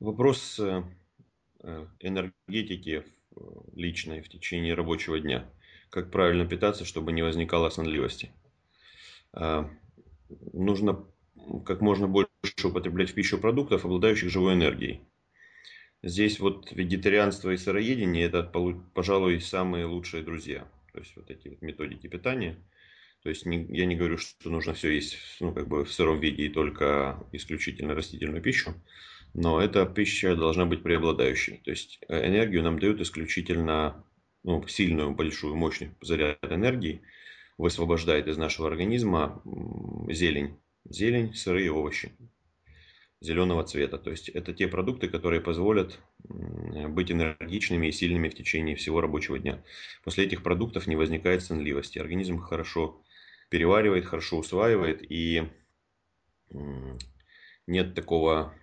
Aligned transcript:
Вопрос 0.00 0.60
э, 0.60 0.82
э, 1.62 1.86
энергетики 2.00 3.02
э, 3.02 3.40
личной 3.74 4.20
в 4.20 4.28
течение 4.28 4.74
рабочего 4.74 5.18
дня. 5.18 5.48
Как 5.88 6.10
правильно 6.10 6.46
питаться, 6.46 6.84
чтобы 6.84 7.12
не 7.12 7.22
возникало 7.22 7.70
сонливости. 7.70 8.32
Нужно 10.52 11.06
как 11.64 11.80
можно 11.80 12.08
больше 12.08 12.28
употреблять 12.64 13.10
в 13.10 13.14
пищу 13.14 13.38
продуктов, 13.38 13.84
обладающих 13.84 14.28
живой 14.28 14.54
энергией. 14.54 15.02
Здесь 16.02 16.40
вот 16.40 16.72
вегетарианство 16.72 17.50
и 17.50 17.56
сыроедение– 17.56 18.24
это, 18.26 18.42
пожалуй, 18.94 19.40
самые 19.40 19.86
лучшие 19.86 20.24
друзья. 20.24 20.68
То 20.92 20.98
есть 20.98 21.16
вот 21.16 21.30
эти 21.30 21.56
методики 21.60 22.08
питания. 22.08 22.56
То 23.22 23.28
есть 23.30 23.46
не, 23.46 23.66
я 23.70 23.86
не 23.86 23.96
говорю, 23.96 24.18
что 24.18 24.50
нужно 24.50 24.74
все 24.74 24.90
есть 24.90 25.18
ну, 25.40 25.52
как 25.52 25.68
бы 25.68 25.84
в 25.84 25.92
сыром 25.92 26.20
виде 26.20 26.44
и 26.44 26.48
только 26.48 27.26
исключительно 27.32 27.94
растительную 27.94 28.42
пищу, 28.42 28.74
но 29.34 29.60
эта 29.60 29.84
пища 29.86 30.36
должна 30.36 30.64
быть 30.64 30.82
преобладающей. 30.82 31.60
То 31.64 31.70
есть 31.70 31.98
э, 32.08 32.28
энергию 32.28 32.62
нам 32.62 32.78
дают 32.78 33.00
исключительно 33.00 34.04
ну, 34.44 34.66
сильную, 34.68 35.10
большую, 35.10 35.56
мощный 35.56 35.90
заряд 36.00 36.38
энергии, 36.42 37.02
высвобождает 37.58 38.28
из 38.28 38.36
нашего 38.36 38.68
организма 38.68 39.42
зелень. 40.08 40.56
Зелень, 40.88 41.34
сырые 41.34 41.72
овощи 41.72 42.12
зеленого 43.20 43.64
цвета. 43.64 43.98
То 43.98 44.10
есть 44.10 44.28
это 44.28 44.52
те 44.52 44.68
продукты, 44.68 45.08
которые 45.08 45.40
позволят 45.40 45.98
быть 46.18 47.10
энергичными 47.10 47.88
и 47.88 47.92
сильными 47.92 48.28
в 48.28 48.34
течение 48.34 48.76
всего 48.76 49.00
рабочего 49.00 49.38
дня. 49.38 49.62
После 50.04 50.24
этих 50.24 50.42
продуктов 50.42 50.86
не 50.86 50.96
возникает 50.96 51.42
сонливости. 51.42 51.98
Организм 51.98 52.38
хорошо 52.38 53.02
переваривает, 53.48 54.06
хорошо 54.06 54.38
усваивает 54.38 55.00
и 55.10 55.48
нет 57.66 57.94
такого 57.94 58.54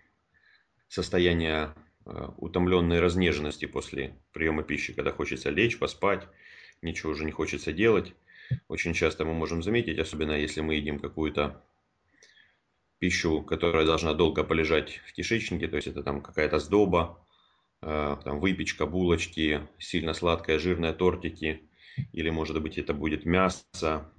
состояния 0.88 1.76
э, 2.06 2.28
утомленной 2.38 3.00
разнеженности 3.00 3.66
после 3.66 4.16
приема 4.32 4.64
пищи, 4.64 4.94
когда 4.94 5.12
хочется 5.12 5.50
лечь, 5.50 5.78
поспать, 5.80 6.28
ничего 6.82 7.12
уже 7.12 7.26
не 7.26 7.32
хочется 7.32 7.74
делать. 7.74 8.14
Очень 8.68 8.94
часто 8.94 9.26
мы 9.26 9.34
можем 9.34 9.64
заметить, 9.64 10.00
особенно 10.00 10.34
если 10.34 10.62
мы 10.62 10.76
едим 10.76 11.00
какую-то 11.00 11.64
пищу, 13.00 13.42
которая 13.42 13.86
должна 13.86 14.14
долго 14.14 14.44
полежать 14.44 15.02
в 15.06 15.14
кишечнике, 15.14 15.68
то 15.68 15.76
есть 15.76 15.88
это 15.88 16.04
там 16.04 16.22
какая-то 16.22 16.60
сдоба, 16.60 17.26
э, 17.82 18.18
там 18.24 18.40
выпечка, 18.40 18.86
булочки, 18.86 19.68
сильно 19.80 20.14
сладкая, 20.14 20.60
жирная 20.60 20.94
тортики, 20.94 21.68
или 22.12 22.30
может 22.30 22.62
быть 22.62 22.78
это 22.78 22.94
будет 22.94 23.26
мясо, 23.26 24.12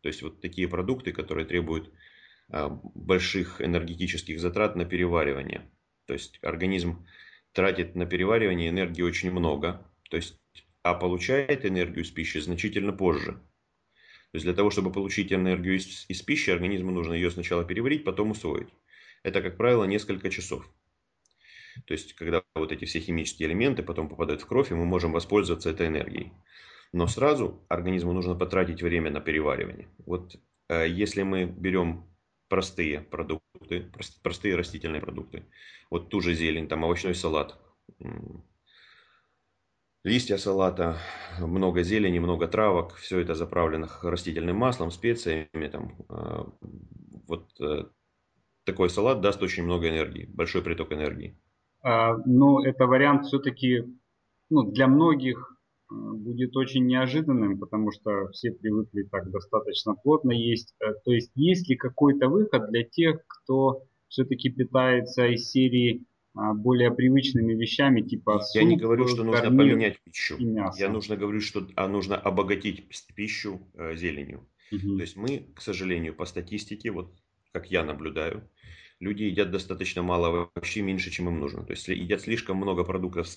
то 0.00 0.08
есть 0.08 0.22
вот 0.22 0.40
такие 0.40 0.68
продукты, 0.68 1.12
которые 1.12 1.46
требуют 1.46 1.92
э, 2.50 2.68
больших 2.94 3.60
энергетических 3.60 4.40
затрат 4.40 4.76
на 4.76 4.84
переваривание. 4.84 5.70
То 6.06 6.12
есть 6.12 6.38
организм 6.42 7.06
тратит 7.52 7.94
на 7.94 8.06
переваривание 8.06 8.68
энергии 8.68 9.02
очень 9.02 9.30
много, 9.30 9.86
то 10.10 10.16
есть, 10.16 10.38
а 10.82 10.94
получает 10.94 11.64
энергию 11.64 12.04
из 12.04 12.10
пищи 12.10 12.38
значительно 12.38 12.92
позже. 12.92 13.32
То 13.32 14.38
есть 14.38 14.44
для 14.44 14.54
того, 14.54 14.70
чтобы 14.70 14.92
получить 14.92 15.32
энергию 15.32 15.76
из, 15.76 16.04
из 16.08 16.22
пищи, 16.22 16.50
организму 16.50 16.90
нужно 16.90 17.14
ее 17.14 17.30
сначала 17.30 17.64
переварить, 17.64 18.04
потом 18.04 18.32
усвоить. 18.32 18.68
Это, 19.22 19.40
как 19.40 19.56
правило, 19.56 19.84
несколько 19.84 20.30
часов. 20.30 20.70
То 21.84 21.92
есть, 21.92 22.14
когда 22.14 22.42
вот 22.54 22.72
эти 22.72 22.84
все 22.84 23.00
химические 23.00 23.48
элементы 23.48 23.82
потом 23.82 24.08
попадают 24.08 24.42
в 24.42 24.46
кровь, 24.46 24.70
и 24.70 24.74
мы 24.74 24.84
можем 24.84 25.12
воспользоваться 25.12 25.70
этой 25.70 25.88
энергией. 25.88 26.32
Но 26.92 27.06
сразу 27.06 27.64
организму 27.68 28.12
нужно 28.12 28.34
потратить 28.34 28.82
время 28.82 29.10
на 29.10 29.20
переваривание. 29.20 29.88
Вот 29.98 30.36
э, 30.68 30.88
если 30.88 31.22
мы 31.22 31.44
берем 31.44 32.06
простые 32.48 33.00
продукты, 33.00 33.90
простые 34.22 34.56
растительные 34.56 35.02
продукты, 35.02 35.46
вот 35.90 36.08
ту 36.10 36.20
же 36.20 36.34
зелень, 36.34 36.68
там 36.68 36.84
овощной 36.84 37.14
салат, 37.14 37.58
листья 40.06 40.36
салата, 40.36 40.98
много 41.40 41.82
зелени, 41.82 42.20
много 42.20 42.46
травок, 42.46 42.94
все 42.94 43.18
это 43.18 43.34
заправлено 43.34 43.88
растительным 44.02 44.56
маслом, 44.56 44.90
специями. 44.92 45.68
Там, 45.68 45.96
а, 46.08 46.46
вот 47.26 47.50
э, 47.60 47.86
такой 48.64 48.88
салат 48.88 49.20
даст 49.20 49.42
очень 49.42 49.64
много 49.64 49.88
энергии, 49.88 50.26
большой 50.26 50.62
приток 50.62 50.92
энергии. 50.92 51.36
А, 51.86 52.16
ну, 52.26 52.58
это 52.64 52.86
вариант 52.86 53.26
все-таки 53.26 53.84
ну, 54.50 54.64
для 54.64 54.88
многих 54.88 55.56
э, 55.88 55.94
будет 55.94 56.56
очень 56.56 56.84
неожиданным, 56.84 57.60
потому 57.60 57.92
что 57.92 58.28
все 58.32 58.50
привыкли 58.50 59.04
так 59.04 59.30
достаточно 59.30 59.94
плотно 59.94 60.32
есть. 60.32 60.74
Э, 60.80 60.94
то 61.04 61.12
есть 61.12 61.30
есть 61.36 61.68
ли 61.68 61.76
какой-то 61.76 62.28
выход 62.28 62.70
для 62.72 62.82
тех, 62.82 63.20
кто 63.28 63.84
все-таки 64.08 64.50
питается 64.50 65.28
из 65.28 65.48
серии 65.48 66.04
а, 66.34 66.54
более 66.54 66.90
привычными 66.90 67.54
вещами, 67.54 68.00
типа 68.00 68.40
суп, 68.40 68.62
Я 68.62 68.64
не 68.64 68.76
говорю, 68.76 69.06
что 69.06 69.22
нужно 69.22 69.44
поменять 69.44 70.00
пищу. 70.02 70.36
Я 70.38 70.88
нужно 70.88 71.16
говорю, 71.16 71.40
что 71.40 71.68
а 71.76 71.86
нужно 71.86 72.16
обогатить 72.16 72.88
пищу 73.14 73.60
э, 73.74 73.94
зеленью. 73.94 74.48
Угу. 74.72 74.96
То 74.96 75.02
есть 75.02 75.16
мы, 75.16 75.46
к 75.54 75.60
сожалению, 75.60 76.16
по 76.16 76.24
статистике, 76.24 76.90
вот 76.90 77.14
как 77.52 77.70
я 77.70 77.84
наблюдаю, 77.84 78.42
люди 79.00 79.24
едят 79.24 79.50
достаточно 79.50 80.02
мало 80.02 80.50
вообще 80.54 80.82
меньше, 80.82 81.10
чем 81.10 81.28
им 81.28 81.40
нужно. 81.40 81.64
То 81.64 81.72
есть 81.72 81.88
едят 81.88 82.20
слишком 82.20 82.56
много 82.56 82.84
продуктов 82.84 83.28
с 83.28 83.36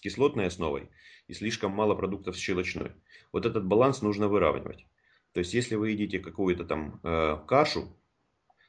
кислотной 0.00 0.46
основой 0.46 0.88
и 1.28 1.34
слишком 1.34 1.72
мало 1.72 1.94
продуктов 1.94 2.36
с 2.36 2.40
щелочной. 2.40 2.92
Вот 3.32 3.46
этот 3.46 3.64
баланс 3.64 4.02
нужно 4.02 4.28
выравнивать. 4.28 4.86
То 5.32 5.40
есть 5.40 5.54
если 5.54 5.76
вы 5.76 5.90
едите 5.90 6.18
какую-то 6.18 6.64
там 6.64 7.00
э, 7.02 7.38
кашу, 7.46 7.96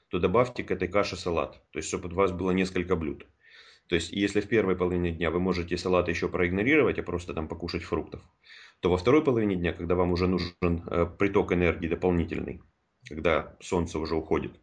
то 0.09 0.19
добавьте 0.19 0.63
к 0.63 0.72
этой 0.72 0.88
каше 0.88 1.16
салат. 1.16 1.63
То 1.72 1.79
есть, 1.79 1.88
чтобы 1.88 2.09
у 2.09 2.16
вас 2.16 2.31
было 2.31 2.51
несколько 2.51 2.95
блюд. 2.95 3.25
То 3.88 3.95
есть, 3.95 4.12
если 4.12 4.41
в 4.41 4.47
первой 4.47 4.75
половине 4.75 5.12
дня 5.12 5.31
вы 5.31 5.39
можете 5.39 5.78
салат 5.78 6.07
еще 6.09 6.29
проигнорировать, 6.29 7.00
а 7.00 7.03
просто 7.03 7.33
там 7.33 7.47
покушать 7.47 7.83
фруктов, 7.83 8.22
то 8.81 8.89
во 8.89 8.97
второй 8.97 9.23
половине 9.23 9.56
дня, 9.56 9.73
когда 9.73 9.95
вам 9.95 10.12
уже 10.12 10.28
нужен 10.28 10.53
э, 10.62 11.06
приток 11.18 11.53
энергии 11.53 11.88
дополнительный, 11.88 12.62
когда 13.07 13.57
солнце 13.62 14.00
уже 14.00 14.16
уходит, 14.16 14.53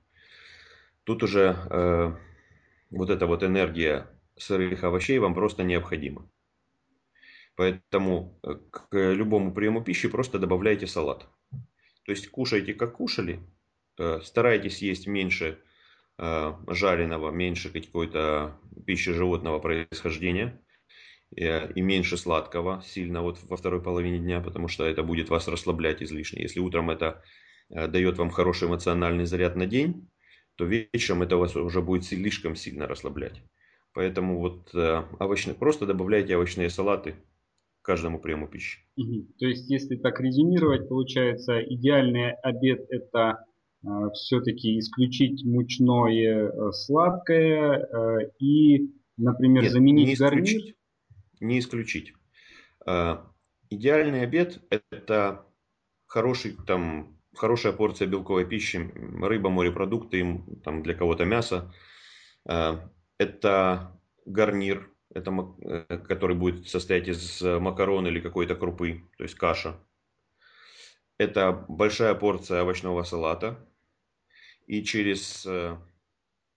тут 1.08 1.24
уже 1.24 1.56
э, 1.70 2.12
вот 2.90 3.10
эта 3.10 3.26
вот 3.26 3.42
энергия 3.42 4.06
сырых 4.36 4.84
овощей 4.84 5.18
вам 5.18 5.34
просто 5.34 5.64
необходима. 5.64 6.30
Поэтому 7.56 8.38
э, 8.44 8.54
к 8.70 8.86
любому 8.92 9.52
приему 9.52 9.82
пищи 9.82 10.08
просто 10.08 10.38
добавляйте 10.38 10.86
салат. 10.86 11.26
То 12.04 12.12
есть 12.12 12.30
кушайте 12.30 12.74
как 12.74 12.92
кушали, 12.92 13.40
Э, 13.98 14.20
старайтесь 14.22 14.80
есть 14.80 15.06
меньше 15.06 15.58
э, 16.18 16.54
жареного, 16.68 17.30
меньше 17.30 17.70
какой-то 17.70 18.58
пищи 18.86 19.12
животного 19.12 19.58
происхождения 19.58 20.60
э, 21.36 21.72
и 21.72 21.80
меньше 21.80 22.16
сладкого 22.16 22.82
сильно 22.86 23.22
вот 23.22 23.40
во 23.42 23.56
второй 23.56 23.82
половине 23.82 24.18
дня, 24.18 24.40
потому 24.40 24.68
что 24.68 24.86
это 24.86 25.02
будет 25.02 25.28
вас 25.28 25.48
расслаблять 25.48 26.02
излишне. 26.02 26.42
Если 26.42 26.60
утром 26.60 26.90
это 26.90 27.22
дает 27.70 28.16
вам 28.16 28.30
хороший 28.30 28.66
эмоциональный 28.66 29.26
заряд 29.26 29.54
на 29.54 29.66
день, 29.66 30.08
то 30.58 30.64
вечером 30.64 31.22
это 31.22 31.36
вас 31.38 31.56
уже 31.56 31.80
будет 31.80 32.04
слишком 32.04 32.56
сильно 32.56 32.86
расслаблять. 32.86 33.42
Поэтому 33.94 34.38
вот 34.38 34.74
овощные, 35.18 35.54
просто 35.54 35.86
добавляйте 35.86 36.36
овощные 36.36 36.68
салаты 36.68 37.14
к 37.80 37.86
каждому 37.86 38.20
приему 38.20 38.46
пищи. 38.46 38.80
Угу. 38.96 39.28
То 39.38 39.46
есть, 39.46 39.70
если 39.70 39.96
так 39.96 40.20
резюмировать, 40.20 40.88
получается, 40.88 41.62
идеальный 41.62 42.32
обед 42.42 42.84
это 42.90 43.44
Э, 43.84 44.10
все-таки 44.14 44.78
исключить 44.78 45.44
мучное 45.44 46.48
э, 46.48 46.72
сладкое 46.72 47.78
э, 47.78 48.30
и, 48.40 48.90
например, 49.16 49.64
Нет, 49.64 49.72
заменить 49.72 50.06
не 50.08 50.14
исключить, 50.14 50.56
гарнир? 50.56 50.74
Не 51.40 51.58
исключить. 51.60 52.12
Идеальный 53.70 54.22
обед– 54.22 54.62
это 54.70 55.44
хороший, 56.06 56.56
там, 56.66 57.17
хорошая 57.38 57.72
порция 57.72 58.08
белковой 58.08 58.44
пищи, 58.44 58.90
рыба, 59.22 59.50
морепродукты, 59.50 60.42
там, 60.64 60.82
для 60.82 60.94
кого-то 60.94 61.24
мясо. 61.24 61.72
Это 62.44 64.00
гарнир, 64.26 64.90
это, 65.14 65.32
который 66.06 66.36
будет 66.36 66.68
состоять 66.68 67.08
из 67.08 67.40
макарон 67.42 68.06
или 68.06 68.20
какой-то 68.20 68.54
крупы, 68.54 69.02
то 69.16 69.24
есть 69.24 69.34
каша. 69.34 69.76
Это 71.18 71.64
большая 71.68 72.14
порция 72.14 72.62
овощного 72.62 73.02
салата. 73.02 73.58
И 74.66 74.84
через 74.84 75.44
э, 75.46 75.76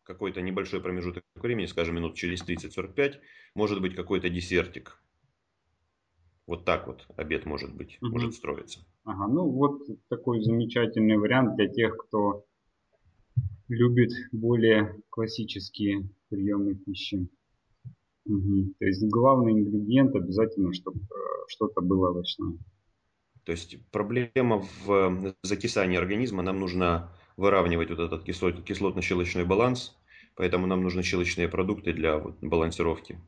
какой-то 0.03 0.41
небольшой 0.41 0.81
промежуток 0.81 1.23
времени, 1.35 1.65
скажем, 1.65 1.95
минут 1.95 2.15
через 2.15 2.43
30-45, 2.43 3.19
может 3.55 3.81
быть 3.81 3.95
какой-то 3.95 4.29
десертик. 4.29 5.00
Вот 6.51 6.65
так 6.65 6.85
вот 6.85 7.05
обед 7.15 7.45
может 7.45 7.73
быть, 7.73 7.97
угу. 8.01 8.11
может 8.11 8.33
строиться. 8.33 8.81
Ага, 9.05 9.27
ну 9.27 9.49
вот 9.49 9.83
такой 10.09 10.43
замечательный 10.43 11.17
вариант 11.17 11.55
для 11.55 11.69
тех, 11.69 11.95
кто 11.95 12.43
любит 13.69 14.11
более 14.33 15.01
классические 15.09 16.09
приемы 16.27 16.75
пищи. 16.75 17.29
Угу. 18.25 18.73
То 18.79 18.85
есть 18.85 19.01
главный 19.09 19.53
ингредиент 19.53 20.13
обязательно, 20.13 20.73
чтобы 20.73 20.99
э, 20.99 21.05
что-то 21.47 21.79
было 21.79 22.09
овощное. 22.09 22.57
То 23.45 23.53
есть 23.53 23.77
проблема 23.89 24.65
в 24.83 25.33
закисании 25.43 25.97
организма. 25.97 26.43
Нам 26.43 26.59
нужно 26.59 27.13
выравнивать 27.37 27.91
вот 27.91 27.99
этот 27.99 28.25
кислотно-щелочной 28.25 29.45
баланс. 29.45 29.97
Поэтому 30.35 30.67
нам 30.67 30.83
нужны 30.83 31.01
щелочные 31.01 31.47
продукты 31.47 31.93
для 31.93 32.17
вот, 32.17 32.39
балансировки 32.41 33.21